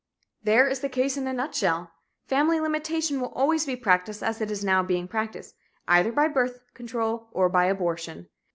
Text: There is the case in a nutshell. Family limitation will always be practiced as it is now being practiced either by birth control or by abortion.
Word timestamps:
There 0.41 0.67
is 0.67 0.79
the 0.79 0.89
case 0.89 1.15
in 1.15 1.27
a 1.27 1.31
nutshell. 1.31 1.91
Family 2.25 2.59
limitation 2.59 3.21
will 3.21 3.31
always 3.33 3.67
be 3.67 3.75
practiced 3.75 4.23
as 4.23 4.41
it 4.41 4.49
is 4.49 4.65
now 4.65 4.81
being 4.81 5.07
practiced 5.07 5.53
either 5.87 6.11
by 6.11 6.27
birth 6.27 6.57
control 6.73 7.27
or 7.33 7.49
by 7.49 7.65
abortion. 7.65 8.27